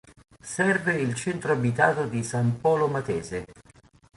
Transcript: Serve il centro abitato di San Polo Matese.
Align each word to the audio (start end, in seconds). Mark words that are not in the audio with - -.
Serve 0.41 0.95
il 0.95 1.13
centro 1.13 1.51
abitato 1.53 2.07
di 2.07 2.23
San 2.23 2.59
Polo 2.59 2.87
Matese. 2.87 3.45